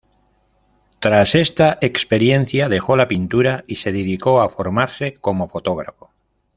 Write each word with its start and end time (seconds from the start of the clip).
Tras 0.97 1.35
esta 1.35 1.77
experiencia 1.79 2.67
dejó 2.69 2.95
la 2.95 3.07
pintura 3.07 3.63
y 3.67 3.75
se 3.75 3.91
dedicó 3.91 4.41
a 4.41 4.49
formarse 4.49 5.13
como 5.21 5.47
fotógrafo. 5.47 6.09